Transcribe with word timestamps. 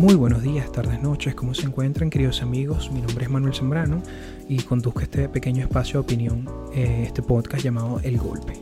Muy 0.00 0.14
buenos 0.14 0.42
días, 0.42 0.72
tardes, 0.72 1.02
noches, 1.02 1.34
¿cómo 1.34 1.52
se 1.52 1.66
encuentran 1.66 2.08
queridos 2.08 2.40
amigos? 2.40 2.90
Mi 2.90 3.02
nombre 3.02 3.26
es 3.26 3.30
Manuel 3.30 3.52
Sembrano 3.52 4.02
y 4.48 4.62
conduzco 4.62 5.00
este 5.00 5.28
pequeño 5.28 5.62
espacio 5.62 6.00
de 6.00 6.04
opinión, 6.04 6.48
eh, 6.72 7.02
este 7.04 7.20
podcast 7.20 7.62
llamado 7.62 8.00
El 8.02 8.16
Golpe. 8.16 8.54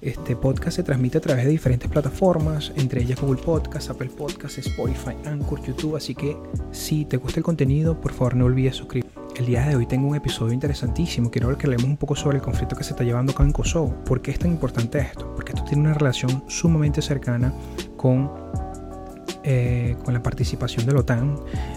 Este 0.00 0.36
podcast 0.36 0.76
se 0.76 0.84
transmite 0.84 1.18
a 1.18 1.20
través 1.20 1.44
de 1.44 1.50
diferentes 1.50 1.90
plataformas, 1.90 2.72
entre 2.76 3.02
ellas 3.02 3.20
Google 3.20 3.42
Podcast, 3.42 3.90
Apple 3.90 4.10
Podcast, 4.16 4.58
Spotify, 4.58 5.16
Anchor, 5.24 5.60
YouTube, 5.60 5.96
así 5.96 6.14
que 6.14 6.36
si 6.70 7.04
te 7.04 7.16
gusta 7.16 7.40
el 7.40 7.44
contenido, 7.44 8.00
por 8.00 8.12
favor 8.12 8.36
no 8.36 8.44
olvides 8.44 8.76
suscribirte. 8.76 9.18
El 9.34 9.46
día 9.46 9.66
de 9.66 9.74
hoy 9.74 9.86
tengo 9.86 10.06
un 10.06 10.14
episodio 10.14 10.52
interesantísimo. 10.52 11.32
Quiero 11.32 11.58
que 11.58 11.66
leemos 11.66 11.86
un 11.86 11.96
poco 11.96 12.14
sobre 12.14 12.36
el 12.36 12.44
conflicto 12.44 12.76
que 12.76 12.84
se 12.84 12.90
está 12.90 13.02
llevando 13.02 13.32
acá 13.32 13.42
en 13.42 13.50
Kosovo. 13.50 14.04
¿Por 14.04 14.22
qué 14.22 14.30
es 14.30 14.38
tan 14.38 14.52
importante 14.52 15.00
esto? 15.00 15.32
Porque 15.34 15.50
esto 15.52 15.64
tiene 15.64 15.82
una 15.82 15.94
relación 15.94 16.44
sumamente 16.46 17.02
cercana 17.02 17.52
con 17.96 18.30
eh, 19.42 19.96
con 20.04 20.12
la 20.12 20.22
participación 20.22 20.84
de 20.86 20.92
la 20.92 21.00
OTAN 21.00 21.36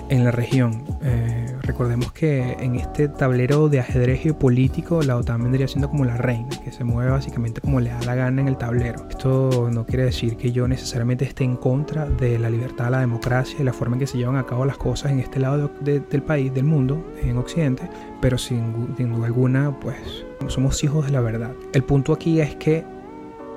en 0.09 0.25
la 0.25 0.31
región. 0.31 0.83
Eh, 1.01 1.55
recordemos 1.61 2.11
que 2.11 2.53
en 2.59 2.75
este 2.75 3.07
tablero 3.07 3.69
de 3.69 3.79
ajedrez 3.79 4.21
geopolítico 4.21 5.01
la 5.01 5.15
OTAN 5.15 5.43
vendría 5.43 5.67
siendo 5.67 5.89
como 5.89 6.03
la 6.03 6.17
reina, 6.17 6.49
que 6.63 6.71
se 6.71 6.83
mueve 6.83 7.11
básicamente 7.11 7.61
como 7.61 7.79
le 7.79 7.89
da 7.89 8.01
la 8.01 8.15
gana 8.15 8.41
en 8.41 8.47
el 8.47 8.57
tablero. 8.57 9.07
Esto 9.09 9.69
no 9.71 9.85
quiere 9.85 10.03
decir 10.05 10.35
que 10.35 10.51
yo 10.51 10.67
necesariamente 10.67 11.25
esté 11.25 11.45
en 11.45 11.55
contra 11.55 12.05
de 12.05 12.37
la 12.37 12.49
libertad, 12.49 12.91
la 12.91 12.99
democracia 12.99 13.57
y 13.59 13.63
la 13.63 13.73
forma 13.73 13.95
en 13.95 14.01
que 14.01 14.07
se 14.07 14.17
llevan 14.17 14.35
a 14.35 14.45
cabo 14.45 14.65
las 14.65 14.77
cosas 14.77 15.11
en 15.11 15.19
este 15.19 15.39
lado 15.39 15.71
del 15.81 16.23
país, 16.23 16.53
del 16.53 16.65
mundo, 16.65 17.01
en 17.21 17.37
Occidente, 17.37 17.89
pero 18.21 18.37
sin, 18.37 18.73
duda 18.97 19.25
alguna, 19.25 19.79
pues 19.79 20.25
somos 20.47 20.83
hijos 20.83 21.05
de 21.05 21.11
la 21.11 21.21
verdad. 21.21 21.51
El 21.73 21.83
punto 21.83 22.13
aquí 22.13 22.41
es 22.41 22.55
que 22.55 22.83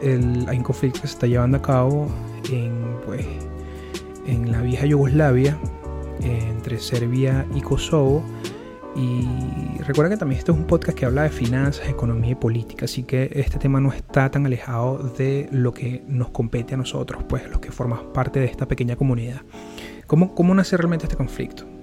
hay 0.02 0.58
un 0.58 0.62
conflicto 0.62 1.00
que 1.00 1.08
se 1.08 1.14
está 1.14 1.26
llevando 1.26 1.58
a 1.58 1.62
cabo 1.62 2.08
en, 2.50 2.72
pues, 3.04 3.26
en 4.26 4.52
la 4.52 4.62
vieja 4.62 4.86
Yugoslavia, 4.86 5.58
entre 6.22 6.78
Serbia 6.78 7.46
y 7.54 7.60
Kosovo. 7.60 8.24
Y 8.94 9.78
recuerda 9.82 10.10
que 10.10 10.16
también 10.16 10.38
esto 10.38 10.52
es 10.52 10.58
un 10.58 10.64
podcast 10.64 10.96
que 10.98 11.04
habla 11.04 11.24
de 11.24 11.28
finanzas, 11.28 11.86
economía 11.88 12.30
y 12.30 12.34
política, 12.34 12.86
así 12.86 13.02
que 13.02 13.30
este 13.34 13.58
tema 13.58 13.78
no 13.78 13.92
está 13.92 14.30
tan 14.30 14.46
alejado 14.46 14.98
de 15.18 15.48
lo 15.52 15.74
que 15.74 16.02
nos 16.08 16.30
compete 16.30 16.74
a 16.74 16.76
nosotros, 16.78 17.22
pues 17.28 17.46
los 17.50 17.60
que 17.60 17.70
formamos 17.70 18.06
parte 18.14 18.40
de 18.40 18.46
esta 18.46 18.66
pequeña 18.66 18.96
comunidad. 18.96 19.42
¿Cómo, 20.06 20.34
cómo 20.34 20.54
nace 20.54 20.78
realmente 20.78 21.04
este 21.04 21.16
conflicto? 21.16 21.75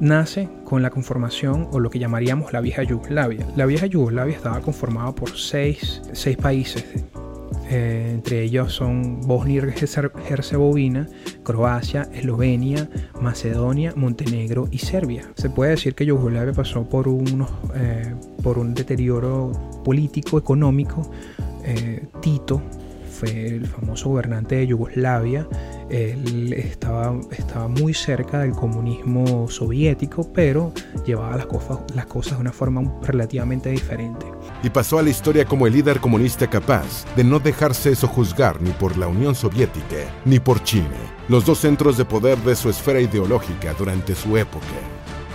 Nace 0.00 0.48
con 0.64 0.82
la 0.82 0.90
conformación 0.90 1.68
o 1.72 1.80
lo 1.80 1.90
que 1.90 1.98
llamaríamos 1.98 2.52
la 2.52 2.60
vieja 2.60 2.82
Yugoslavia. 2.82 3.46
La 3.56 3.66
vieja 3.66 3.86
Yugoslavia 3.86 4.36
estaba 4.36 4.60
conformada 4.60 5.14
por 5.14 5.36
seis, 5.36 6.02
países, 6.40 6.84
eh, 7.70 8.10
entre 8.12 8.42
ellos 8.42 8.72
son 8.72 9.20
Bosnia 9.22 9.62
y 9.66 10.30
Herzegovina, 10.30 11.08
Croacia, 11.42 12.08
Eslovenia, 12.12 12.88
Macedonia, 13.20 13.92
Montenegro 13.96 14.68
y 14.70 14.78
Serbia. 14.78 15.30
Se 15.34 15.50
puede 15.50 15.72
decir 15.72 15.94
que 15.94 16.04
Yugoslavia 16.04 16.52
pasó 16.52 16.88
por, 16.88 17.08
unos, 17.08 17.50
eh, 17.74 18.14
por 18.42 18.58
un 18.58 18.74
deterioro 18.74 19.52
político, 19.84 20.38
económico. 20.38 21.10
Eh, 21.64 22.06
Tito 22.20 22.62
fue 23.10 23.46
el 23.46 23.66
famoso 23.66 24.10
gobernante 24.10 24.56
de 24.56 24.66
Yugoslavia 24.66 25.48
él 25.90 26.52
estaba, 26.52 27.14
estaba 27.30 27.68
muy 27.68 27.94
cerca 27.94 28.40
del 28.40 28.52
comunismo 28.52 29.48
soviético, 29.48 30.32
pero 30.32 30.72
llevaba 31.04 31.36
las 31.36 31.46
cosas, 31.46 31.78
las 31.94 32.06
cosas 32.06 32.34
de 32.34 32.40
una 32.40 32.52
forma 32.52 32.82
relativamente 33.02 33.70
diferente. 33.70 34.26
Y 34.62 34.70
pasó 34.70 34.98
a 34.98 35.02
la 35.02 35.10
historia 35.10 35.44
como 35.44 35.66
el 35.66 35.74
líder 35.74 36.00
comunista 36.00 36.48
capaz 36.48 37.04
de 37.16 37.24
no 37.24 37.38
dejarse 37.38 37.94
sojuzgar 37.94 38.60
ni 38.62 38.70
por 38.70 38.96
la 38.96 39.08
Unión 39.08 39.34
Soviética 39.34 39.96
ni 40.24 40.40
por 40.40 40.62
China, 40.62 40.96
los 41.28 41.44
dos 41.44 41.58
centros 41.58 41.96
de 41.96 42.04
poder 42.04 42.38
de 42.38 42.56
su 42.56 42.70
esfera 42.70 43.00
ideológica 43.00 43.74
durante 43.74 44.14
su 44.14 44.36
época 44.36 44.66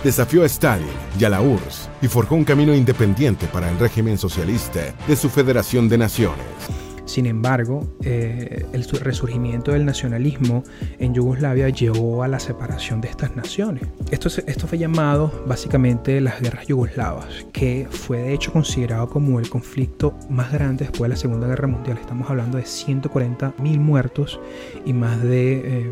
desafió 0.02 0.42
a 0.42 0.46
Stalin 0.46 0.88
y 1.18 1.24
a 1.24 1.28
la 1.28 1.42
URSS 1.42 1.88
y 2.02 2.08
forjó 2.08 2.34
un 2.34 2.44
camino 2.44 2.74
independiente 2.74 3.46
para 3.46 3.70
el 3.70 3.78
régimen 3.78 4.18
socialista 4.18 4.94
de 5.06 5.16
su 5.16 5.28
Federación 5.28 5.88
de 5.88 5.98
Naciones. 5.98 6.79
Sin 7.10 7.26
embargo, 7.26 7.92
eh, 8.04 8.64
el 8.72 8.84
resurgimiento 8.84 9.72
del 9.72 9.84
nacionalismo 9.84 10.62
en 11.00 11.12
Yugoslavia 11.12 11.68
llevó 11.68 12.22
a 12.22 12.28
la 12.28 12.38
separación 12.38 13.00
de 13.00 13.08
estas 13.08 13.34
naciones. 13.34 13.82
Esto, 14.12 14.28
esto 14.46 14.68
fue 14.68 14.78
llamado 14.78 15.42
básicamente 15.44 16.20
las 16.20 16.40
guerras 16.40 16.68
yugoslavas, 16.68 17.26
que 17.52 17.88
fue 17.90 18.18
de 18.18 18.32
hecho 18.32 18.52
considerado 18.52 19.10
como 19.10 19.40
el 19.40 19.50
conflicto 19.50 20.14
más 20.28 20.52
grande 20.52 20.84
después 20.84 21.08
de 21.08 21.08
la 21.08 21.16
Segunda 21.16 21.48
Guerra 21.48 21.66
Mundial. 21.66 21.98
Estamos 22.00 22.30
hablando 22.30 22.58
de 22.58 22.64
140.000 22.64 23.80
muertos 23.80 24.38
y 24.86 24.92
más 24.92 25.20
de 25.20 25.90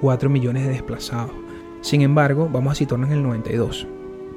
4 0.00 0.26
eh, 0.26 0.32
millones 0.32 0.64
de 0.64 0.70
desplazados. 0.70 1.32
Sin 1.82 2.00
embargo, 2.00 2.48
vamos 2.50 2.72
a 2.72 2.74
situarnos 2.76 3.10
en 3.10 3.18
el 3.18 3.22
92. 3.24 3.86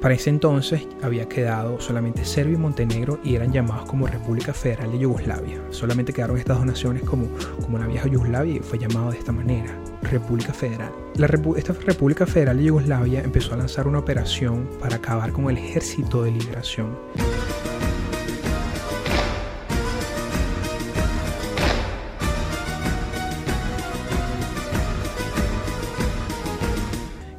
Para 0.00 0.14
ese 0.14 0.30
entonces 0.30 0.86
había 1.02 1.28
quedado 1.28 1.80
solamente 1.80 2.24
Serbia 2.24 2.54
y 2.54 2.58
Montenegro 2.58 3.18
y 3.24 3.34
eran 3.34 3.52
llamados 3.52 3.88
como 3.88 4.06
República 4.06 4.52
Federal 4.52 4.92
de 4.92 4.98
Yugoslavia. 4.98 5.60
Solamente 5.70 6.12
quedaron 6.12 6.38
estas 6.38 6.58
dos 6.58 6.66
naciones 6.66 7.02
como, 7.02 7.28
como 7.62 7.78
la 7.78 7.86
vieja 7.86 8.06
Yugoslavia 8.06 8.56
y 8.56 8.60
fue 8.60 8.78
llamado 8.78 9.10
de 9.10 9.18
esta 9.18 9.32
manera, 9.32 9.76
República 10.02 10.52
Federal. 10.52 10.92
La 11.16 11.26
esta 11.56 11.72
República 11.72 12.26
Federal 12.26 12.58
de 12.58 12.64
Yugoslavia 12.64 13.22
empezó 13.22 13.54
a 13.54 13.56
lanzar 13.56 13.88
una 13.88 13.98
operación 13.98 14.68
para 14.80 14.96
acabar 14.96 15.32
con 15.32 15.50
el 15.50 15.58
ejército 15.58 16.22
de 16.22 16.30
liberación. 16.32 16.96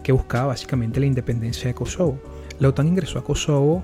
que 0.08 0.14
buscaba 0.14 0.46
básicamente 0.46 1.02
la 1.02 1.06
independencia 1.06 1.68
de 1.68 1.74
Kosovo. 1.74 2.37
La 2.60 2.70
OTAN 2.70 2.88
ingresó 2.88 3.20
a 3.20 3.24
Kosovo 3.24 3.84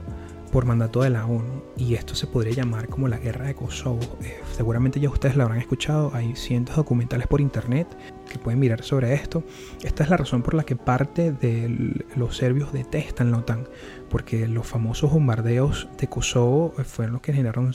por 0.51 0.66
mandato 0.66 1.01
de 1.01 1.09
la 1.11 1.25
ONU 1.25 1.63
y 1.78 1.94
esto 1.94 2.16
se 2.16 2.25
podría 2.25 2.53
llamar 2.53 2.88
como 2.88 3.07
la 3.07 3.17
guerra 3.17 3.45
de 3.45 3.53
Kosovo. 3.56 4.17
Eh, 4.23 4.39
seguramente 4.56 5.00
ya 5.00 5.09
ustedes 5.09 5.35
lo 5.35 5.44
habrán 5.44 5.59
escuchado, 5.59 6.11
hay 6.13 6.35
cientos 6.35 6.75
de 6.75 6.81
documentales 6.81 7.28
por 7.28 7.39
internet 7.39 7.88
que 8.31 8.39
pueden 8.39 8.59
mirar 8.59 8.84
sobre 8.84 9.13
esto. 9.13 9.44
Esta 9.84 10.03
es 10.03 10.09
la 10.09 10.17
razón 10.17 10.41
por 10.41 10.56
la 10.56 10.63
que 10.63 10.75
parte 10.75 11.31
de 11.31 12.03
los 12.16 12.38
serbios 12.38 12.73
detestan 12.73 13.31
la 13.31 13.39
OTAN, 13.39 13.67
porque 14.09 14.47
los 14.47 14.66
famosos 14.66 15.11
bombardeos 15.11 15.88
de 16.00 16.07
Kosovo 16.07 16.73
eh, 16.79 16.84
fueron 16.84 17.13
los 17.13 17.22
que 17.22 17.34
generaron 17.34 17.73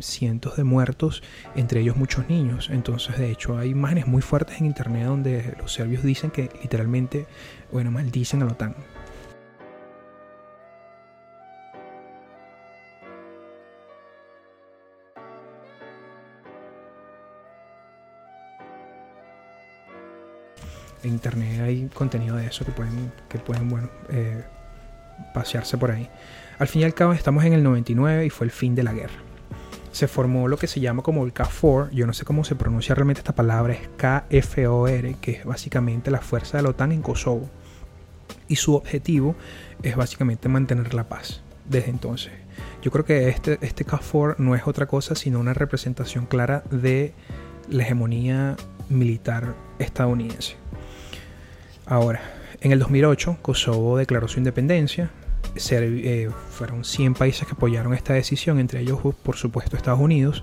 cientos 0.00 0.56
de 0.56 0.64
muertos, 0.64 1.22
entre 1.54 1.80
ellos 1.80 1.96
muchos 1.96 2.28
niños. 2.28 2.70
Entonces, 2.72 3.18
de 3.18 3.30
hecho, 3.30 3.56
hay 3.56 3.70
imágenes 3.70 4.08
muy 4.08 4.22
fuertes 4.22 4.60
en 4.60 4.66
internet 4.66 5.06
donde 5.06 5.56
los 5.58 5.72
serbios 5.72 6.02
dicen 6.02 6.30
que 6.32 6.48
literalmente, 6.60 7.26
bueno, 7.72 7.92
maldicen 7.92 8.42
a 8.42 8.46
la 8.46 8.52
OTAN. 8.52 8.74
En 21.04 21.14
internet 21.14 21.60
hay 21.60 21.88
contenido 21.94 22.36
de 22.36 22.46
eso 22.46 22.64
que 22.64 22.72
pueden, 22.72 23.12
que 23.28 23.38
pueden 23.38 23.68
bueno, 23.68 23.90
eh, 24.10 24.42
pasearse 25.32 25.78
por 25.78 25.90
ahí. 25.90 26.08
Al 26.58 26.68
fin 26.68 26.82
y 26.82 26.84
al 26.84 26.94
cabo 26.94 27.12
estamos 27.12 27.44
en 27.44 27.52
el 27.52 27.62
99 27.62 28.26
y 28.26 28.30
fue 28.30 28.46
el 28.46 28.50
fin 28.50 28.74
de 28.74 28.82
la 28.82 28.92
guerra. 28.92 29.14
Se 29.92 30.08
formó 30.08 30.48
lo 30.48 30.56
que 30.56 30.66
se 30.66 30.80
llama 30.80 31.02
como 31.02 31.24
el 31.24 31.32
KFOR, 31.32 31.90
yo 31.90 32.06
no 32.06 32.12
sé 32.12 32.24
cómo 32.24 32.42
se 32.42 32.56
pronuncia 32.56 32.94
realmente 32.94 33.20
esta 33.20 33.34
palabra, 33.34 33.74
es 33.74 33.88
KFOR, 33.96 35.14
que 35.20 35.32
es 35.32 35.44
básicamente 35.44 36.10
la 36.10 36.20
fuerza 36.20 36.56
de 36.56 36.64
la 36.64 36.70
OTAN 36.70 36.92
en 36.92 37.02
Kosovo. 37.02 37.48
Y 38.48 38.56
su 38.56 38.74
objetivo 38.74 39.36
es 39.82 39.94
básicamente 39.96 40.48
mantener 40.48 40.94
la 40.94 41.08
paz 41.08 41.42
desde 41.68 41.90
entonces. 41.90 42.32
Yo 42.82 42.90
creo 42.90 43.04
que 43.04 43.28
este, 43.28 43.58
este 43.62 43.84
KFOR 43.84 44.38
no 44.38 44.54
es 44.54 44.66
otra 44.66 44.86
cosa 44.86 45.14
sino 45.14 45.40
una 45.40 45.54
representación 45.54 46.26
clara 46.26 46.62
de 46.70 47.14
la 47.68 47.82
hegemonía 47.82 48.56
militar 48.88 49.54
estadounidense. 49.78 50.56
Ahora, 51.86 52.20
en 52.60 52.72
el 52.72 52.78
2008, 52.78 53.38
Kosovo 53.42 53.98
declaró 53.98 54.28
su 54.28 54.38
independencia. 54.38 55.10
Eh, 55.70 56.30
fueron 56.50 56.84
100 56.84 57.14
países 57.14 57.46
que 57.46 57.52
apoyaron 57.52 57.94
esta 57.94 58.14
decisión, 58.14 58.58
entre 58.58 58.80
ellos, 58.80 58.98
por 59.22 59.36
supuesto, 59.36 59.76
Estados 59.76 60.00
Unidos. 60.00 60.42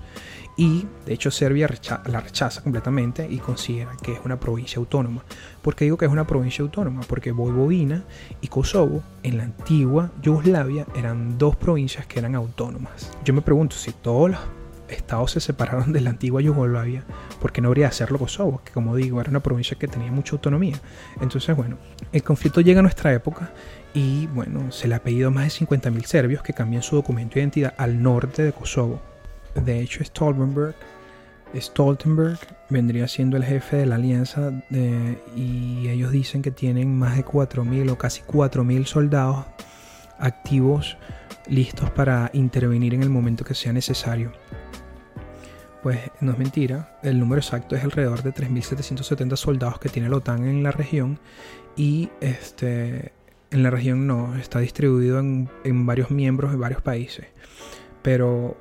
Y, 0.56 0.86
de 1.06 1.14
hecho, 1.14 1.30
Serbia 1.30 1.68
la 2.06 2.20
rechaza 2.20 2.62
completamente 2.62 3.26
y 3.28 3.38
considera 3.38 3.96
que 4.02 4.12
es 4.12 4.20
una 4.24 4.38
provincia 4.38 4.78
autónoma. 4.78 5.24
¿Por 5.62 5.74
qué 5.74 5.84
digo 5.84 5.96
que 5.96 6.04
es 6.04 6.12
una 6.12 6.26
provincia 6.26 6.62
autónoma? 6.62 7.00
Porque 7.08 7.32
Vojvodina 7.32 8.04
y 8.40 8.48
Kosovo, 8.48 9.02
en 9.22 9.38
la 9.38 9.44
antigua 9.44 10.12
Yugoslavia, 10.22 10.86
eran 10.94 11.38
dos 11.38 11.56
provincias 11.56 12.06
que 12.06 12.18
eran 12.18 12.34
autónomas. 12.34 13.10
Yo 13.24 13.32
me 13.32 13.40
pregunto 13.40 13.76
si 13.76 13.92
todos 13.92 14.30
los 14.30 14.40
estados 14.92 15.32
se 15.32 15.40
separaron 15.40 15.92
de 15.92 16.00
la 16.00 16.10
antigua 16.10 16.40
Yugoslavia, 16.40 17.04
porque 17.40 17.60
no 17.60 17.68
habría 17.68 17.86
de 17.86 17.90
hacerlo 17.90 18.18
Kosovo, 18.18 18.62
que 18.64 18.72
como 18.72 18.96
digo, 18.96 19.20
era 19.20 19.30
una 19.30 19.40
provincia 19.40 19.78
que 19.78 19.88
tenía 19.88 20.10
mucha 20.12 20.32
autonomía. 20.32 20.80
Entonces, 21.20 21.56
bueno, 21.56 21.78
el 22.12 22.22
conflicto 22.22 22.60
llega 22.60 22.80
a 22.80 22.82
nuestra 22.82 23.12
época 23.12 23.50
y, 23.94 24.26
bueno, 24.28 24.70
se 24.72 24.88
le 24.88 24.94
ha 24.94 25.02
pedido 25.02 25.28
a 25.28 25.30
más 25.30 25.44
de 25.44 25.66
50.000 25.66 26.04
serbios 26.04 26.42
que 26.42 26.52
cambien 26.52 26.82
su 26.82 26.96
documento 26.96 27.34
de 27.34 27.40
identidad 27.40 27.74
al 27.76 28.02
norte 28.02 28.42
de 28.42 28.52
Kosovo. 28.52 29.00
de 29.54 29.80
hecho 29.80 30.02
Stoltenberg, 30.04 30.74
Stoltenberg 31.54 32.38
vendría 32.70 33.06
siendo 33.08 33.36
el 33.36 33.44
jefe 33.44 33.76
de 33.76 33.86
la 33.86 33.96
alianza 33.96 34.50
y 35.36 35.88
ellos 35.88 36.10
dicen 36.10 36.40
que 36.40 36.50
tienen 36.50 36.98
más 36.98 37.16
de 37.16 37.24
4.000 37.24 37.90
o 37.90 37.98
casi 37.98 38.22
4.000 38.22 38.86
soldados 38.86 39.44
activos 40.18 40.96
listos 41.48 41.90
para 41.90 42.30
intervenir 42.32 42.94
en 42.94 43.02
el 43.02 43.10
momento 43.10 43.44
que 43.44 43.54
sea 43.54 43.72
necesario. 43.72 44.32
Pues 45.82 45.98
no 46.20 46.32
es 46.32 46.38
mentira, 46.38 46.98
el 47.02 47.18
número 47.18 47.40
exacto 47.40 47.74
es 47.74 47.82
alrededor 47.82 48.22
de 48.22 48.32
3.770 48.32 49.36
soldados 49.36 49.80
que 49.80 49.88
tiene 49.88 50.08
la 50.08 50.16
OTAN 50.16 50.44
en 50.44 50.62
la 50.62 50.70
región 50.70 51.18
y 51.76 52.10
este, 52.20 53.12
en 53.50 53.62
la 53.62 53.70
región 53.70 54.06
no, 54.06 54.36
está 54.36 54.60
distribuido 54.60 55.18
en, 55.18 55.48
varios 55.86 56.10
miembros 56.10 56.52
de 56.52 56.56
varios 56.56 56.82
países. 56.82 57.26
Pero 58.00 58.56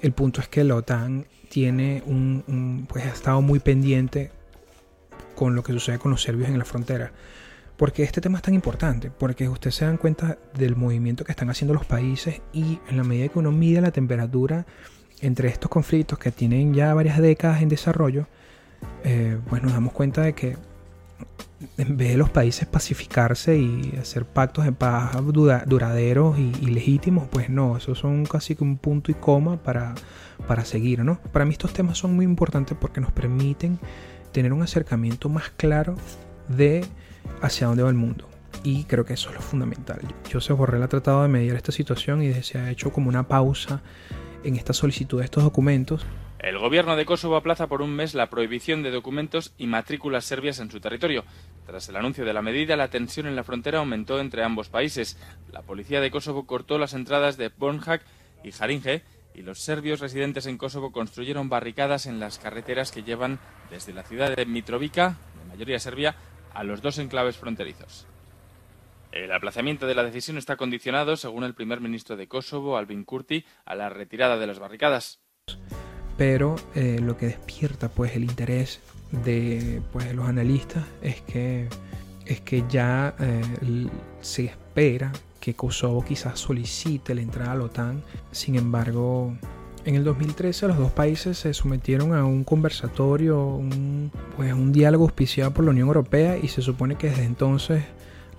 el 0.00 0.12
punto 0.12 0.40
es 0.40 0.48
que 0.48 0.64
la 0.64 0.76
OTAN 0.76 1.26
tiene 1.50 2.02
un, 2.06 2.86
pues 2.88 3.04
ha 3.04 3.10
estado 3.10 3.42
muy 3.42 3.60
pendiente 3.60 4.30
con 5.34 5.54
lo 5.54 5.62
que 5.62 5.72
sucede 5.72 5.98
con 5.98 6.10
los 6.10 6.22
serbios 6.22 6.48
en 6.48 6.58
la 6.58 6.64
frontera. 6.64 7.12
Porque 7.76 8.02
este 8.02 8.20
tema 8.20 8.38
es 8.38 8.42
tan 8.42 8.54
importante, 8.54 9.10
porque 9.10 9.48
ustedes 9.48 9.76
se 9.76 9.84
dan 9.84 9.98
cuenta 9.98 10.38
del 10.54 10.74
movimiento 10.74 11.24
que 11.24 11.30
están 11.30 11.48
haciendo 11.48 11.74
los 11.74 11.86
países 11.86 12.40
y 12.52 12.80
en 12.88 12.96
la 12.96 13.04
medida 13.04 13.28
que 13.28 13.38
uno 13.38 13.52
mide 13.52 13.80
la 13.80 13.92
temperatura 13.92 14.66
entre 15.22 15.48
estos 15.48 15.70
conflictos 15.70 16.18
que 16.18 16.30
tienen 16.30 16.74
ya 16.74 16.94
varias 16.94 17.18
décadas 17.18 17.62
en 17.62 17.68
desarrollo, 17.68 18.26
eh, 19.04 19.38
pues 19.48 19.62
nos 19.62 19.72
damos 19.72 19.92
cuenta 19.92 20.22
de 20.22 20.34
que 20.34 20.56
en 21.76 21.96
vez 21.96 22.10
de 22.10 22.16
los 22.16 22.30
países 22.30 22.66
pacificarse 22.68 23.58
y 23.58 23.94
hacer 24.00 24.24
pactos 24.24 24.64
de 24.64 24.72
paz 24.72 25.16
duraderos 25.66 26.38
y, 26.38 26.52
legítimos, 26.66 27.26
pues 27.28 27.50
no, 27.50 27.76
esos 27.76 27.98
son 27.98 28.24
casi 28.26 28.54
que 28.54 28.62
un 28.62 28.78
punto 28.78 29.10
y 29.10 29.14
coma 29.14 29.56
para, 29.56 29.94
para 30.46 30.64
seguir, 30.64 31.04
¿no? 31.04 31.20
Para 31.32 31.44
mí 31.44 31.52
estos 31.52 31.72
temas 31.72 31.98
son 31.98 32.14
muy 32.14 32.24
importantes 32.24 32.76
porque 32.80 33.00
nos 33.00 33.10
permiten 33.10 33.78
tener 34.32 34.52
un 34.52 34.62
acercamiento 34.62 35.28
más 35.28 35.50
claro 35.56 35.96
de 36.48 36.84
hacia 37.42 37.66
dónde 37.66 37.82
va 37.82 37.88
el 37.88 37.96
mundo. 37.96 38.28
Y 38.62 38.84
creo 38.84 39.04
que 39.04 39.14
eso 39.14 39.30
es 39.30 39.36
lo 39.36 39.42
fundamental. 39.42 40.00
Joseph 40.32 40.56
Borrell 40.56 40.82
ha 40.82 40.88
tratado 40.88 41.22
de 41.22 41.28
mediar 41.28 41.56
esta 41.56 41.72
situación 41.72 42.22
y 42.22 42.32
se 42.42 42.58
ha 42.58 42.70
hecho 42.70 42.92
como 42.92 43.08
una 43.08 43.26
pausa 43.28 43.82
en 44.44 44.56
esta 44.56 44.72
solicitud 44.72 45.18
de 45.18 45.24
estos 45.24 45.44
documentos. 45.44 46.04
El 46.38 46.58
gobierno 46.58 46.94
de 46.94 47.04
Kosovo 47.04 47.36
aplaza 47.36 47.66
por 47.66 47.82
un 47.82 47.94
mes 47.94 48.14
la 48.14 48.30
prohibición 48.30 48.82
de 48.82 48.92
documentos 48.92 49.52
y 49.58 49.66
matrículas 49.66 50.24
serbias 50.24 50.60
en 50.60 50.70
su 50.70 50.80
territorio. 50.80 51.24
Tras 51.66 51.88
el 51.88 51.96
anuncio 51.96 52.24
de 52.24 52.32
la 52.32 52.42
medida, 52.42 52.76
la 52.76 52.88
tensión 52.88 53.26
en 53.26 53.34
la 53.34 53.42
frontera 53.42 53.80
aumentó 53.80 54.20
entre 54.20 54.44
ambos 54.44 54.68
países. 54.68 55.18
La 55.50 55.62
policía 55.62 56.00
de 56.00 56.12
Kosovo 56.12 56.46
cortó 56.46 56.78
las 56.78 56.94
entradas 56.94 57.36
de 57.36 57.48
Bornhak 57.48 58.02
y 58.44 58.50
Haringe 58.58 59.02
y 59.34 59.42
los 59.42 59.60
serbios 59.60 60.00
residentes 60.00 60.46
en 60.46 60.58
Kosovo 60.58 60.92
construyeron 60.92 61.48
barricadas 61.48 62.06
en 62.06 62.20
las 62.20 62.38
carreteras 62.38 62.92
que 62.92 63.02
llevan 63.02 63.40
desde 63.70 63.92
la 63.92 64.04
ciudad 64.04 64.34
de 64.34 64.46
Mitrovica, 64.46 65.16
de 65.40 65.48
mayoría 65.48 65.78
serbia, 65.80 66.14
a 66.54 66.64
los 66.64 66.82
dos 66.82 66.98
enclaves 66.98 67.36
fronterizos. 67.36 68.06
El 69.12 69.32
aplazamiento 69.32 69.86
de 69.86 69.94
la 69.94 70.04
decisión 70.04 70.36
está 70.36 70.56
condicionado, 70.56 71.16
según 71.16 71.44
el 71.44 71.54
primer 71.54 71.80
ministro 71.80 72.16
de 72.16 72.28
Kosovo, 72.28 72.76
Albin 72.76 73.04
Kurti, 73.04 73.44
a 73.64 73.74
la 73.74 73.88
retirada 73.88 74.36
de 74.36 74.46
las 74.46 74.58
barricadas. 74.58 75.20
Pero 76.16 76.56
eh, 76.74 76.98
lo 77.02 77.16
que 77.16 77.26
despierta 77.26 77.88
pues 77.88 78.14
el 78.16 78.24
interés 78.24 78.80
de 79.10 79.80
pues, 79.92 80.14
los 80.14 80.28
analistas 80.28 80.84
es 81.00 81.22
que, 81.22 81.68
es 82.26 82.40
que 82.42 82.64
ya 82.68 83.14
eh, 83.18 83.86
se 84.20 84.44
espera 84.44 85.12
que 85.40 85.54
Kosovo 85.54 86.04
quizás 86.04 86.38
solicite 86.38 87.14
la 87.14 87.22
entrada 87.22 87.52
a 87.52 87.54
la 87.54 87.64
OTAN. 87.64 88.02
Sin 88.32 88.56
embargo, 88.56 89.34
en 89.84 89.94
el 89.94 90.04
2013 90.04 90.68
los 90.68 90.76
dos 90.76 90.92
países 90.92 91.38
se 91.38 91.54
sometieron 91.54 92.14
a 92.14 92.26
un 92.26 92.44
conversatorio, 92.44 93.42
un, 93.42 94.12
pues, 94.36 94.52
un 94.52 94.72
diálogo 94.72 95.04
auspiciado 95.04 95.54
por 95.54 95.64
la 95.64 95.70
Unión 95.70 95.88
Europea 95.88 96.36
y 96.36 96.48
se 96.48 96.60
supone 96.60 96.96
que 96.96 97.08
desde 97.08 97.24
entonces 97.24 97.84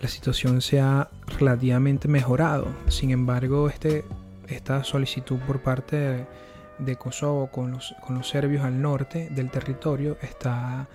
la 0.02 0.08
situación 0.08 0.62
se 0.62 0.80
ha 0.80 1.10
relativamente 1.40 2.08
mejorado. 2.08 2.68
Sin 2.88 3.12
embargo, 3.12 3.70
este, 3.70 4.06
esta 4.48 4.84
solicitud 4.84 5.38
por 5.40 5.62
parte 5.62 6.26
de, 6.80 6.96
Kosovo 6.96 7.48
con 7.48 7.72
los, 7.72 7.96
serbios 8.24 8.64
al 8.64 8.82
norte 8.82 9.30
del 9.32 9.50
territorio 9.50 10.18
está 10.22 10.88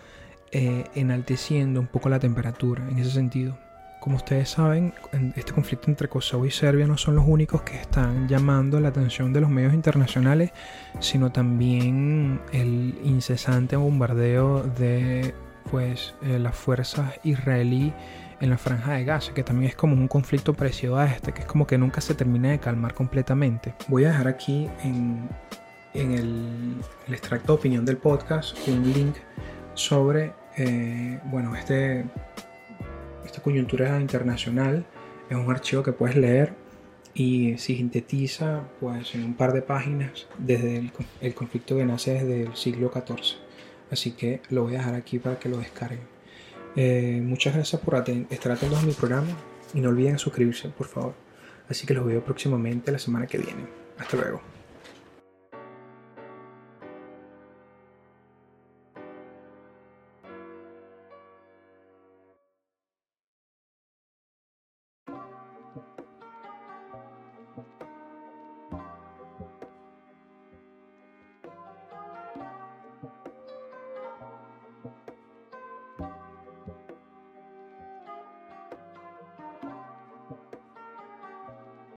eh, 0.51 0.85
enalteciendo 0.95 1.81
un 1.81 1.87
poco 1.87 2.09
la 2.09 2.19
temperatura 2.19 2.89
en 2.89 2.99
ese 2.99 3.11
sentido. 3.11 3.59
Como 4.01 4.17
ustedes 4.17 4.51
saben, 4.51 4.93
este 5.35 5.53
conflicto 5.53 5.91
entre 5.91 6.09
Kosovo 6.09 6.45
y 6.45 6.50
Serbia 6.50 6.87
no 6.87 6.99
son 6.99 7.17
los 7.17 7.25
únicos 7.27 7.62
que 7.62 7.81
están 7.81 8.29
llamando 8.29 8.79
la 8.79 8.89
atención 8.89 9.33
de 9.33 9.41
los 9.41 9.49
medios 9.49 9.73
internacionales, 9.73 10.50
sino 11.00 11.33
también 11.33 12.39
el 12.53 12.99
incesante 13.03 13.77
bombardeo 13.77 14.62
de 14.62 15.35
pues, 15.70 16.14
eh, 16.22 16.38
las 16.38 16.55
fuerzas 16.55 17.19
israelíes 17.25 17.93
en 18.40 18.50
la 18.50 18.58
franja 18.58 18.94
de 18.94 19.05
Gaza, 19.05 19.32
que 19.32 19.43
también 19.43 19.70
es 19.70 19.76
como 19.76 19.94
un 19.94 20.08
conflicto 20.08 20.55
parecido 20.55 20.99
a 20.99 21.06
este, 21.06 21.32
que 21.32 21.40
es 21.40 21.46
como 21.46 21.66
que 21.66 21.78
nunca 21.78 22.00
se 22.00 22.14
termina 22.14 22.50
de 22.50 22.58
calmar 22.58 22.94
completamente. 22.94 23.75
Voy 23.88 24.05
a 24.05 24.08
dejar 24.08 24.28
aquí 24.28 24.69
en, 24.82 25.28
el, 25.94 26.76
extracto 27.08 27.55
de 27.55 27.58
opinión 27.58 27.84
del 27.84 27.96
podcast 27.96 28.56
un 28.69 28.93
link 28.93 29.16
sobre, 29.75 30.32
eh, 30.56 31.20
bueno, 31.25 31.55
este, 31.56 32.05
esta 33.25 33.40
coyuntura 33.43 34.00
internacional. 34.00 34.84
Es 35.31 35.37
un 35.37 35.50
archivo 35.50 35.82
que 35.82 35.93
puedes 35.93 36.16
leer 36.16 36.55
y 37.14 37.56
sintetiza 37.58 38.64
pues 38.81 39.14
en 39.14 39.25
un 39.25 39.34
par 39.34 39.52
de 39.52 39.62
páginas 39.62 40.26
desde 40.37 40.76
el, 40.78 40.93
el 41.20 41.34
conflicto 41.34 41.76
que 41.76 41.84
nace 41.84 42.14
desde 42.14 42.43
el 42.43 42.56
siglo 42.56 42.90
XIV. 42.93 43.44
Así 43.94 44.11
que 44.11 44.41
lo 44.50 44.64
voy 44.64 44.75
a 44.75 44.79
dejar 44.79 44.94
aquí 44.94 45.19
para 45.19 45.38
que 45.38 45.49
lo 45.49 45.56
descarguen. 45.56 46.00
Eh, 46.76 47.20
muchas 47.23 47.55
gracias 47.55 47.81
por 47.81 47.94
estar 47.94 48.52
atentos 48.52 48.82
a 48.82 48.82
mi 48.82 48.93
programa 48.93 49.29
y 49.73 49.81
no 49.81 49.88
olviden 49.88 50.19
suscribirse, 50.19 50.69
por 50.69 50.88
favor. 50.88 51.14
Así 51.69 51.87
que 51.87 51.94
los 51.94 52.05
veo 52.05 52.23
próximamente 52.23 52.91
la 52.91 52.99
semana 52.99 53.26
que 53.26 53.38
viene. 53.38 53.67
Hasta 53.99 54.17
luego. 54.17 54.54